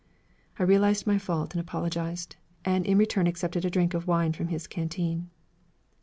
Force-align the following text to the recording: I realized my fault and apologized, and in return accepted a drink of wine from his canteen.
I 0.57 0.63
realized 0.63 1.05
my 1.05 1.19
fault 1.19 1.53
and 1.53 1.61
apologized, 1.61 2.35
and 2.65 2.87
in 2.87 2.97
return 2.97 3.27
accepted 3.27 3.65
a 3.65 3.69
drink 3.69 3.93
of 3.93 4.07
wine 4.07 4.33
from 4.33 4.47
his 4.47 4.65
canteen. 4.65 5.29